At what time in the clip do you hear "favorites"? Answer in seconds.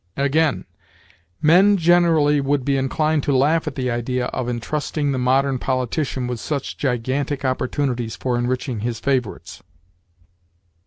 8.99-9.61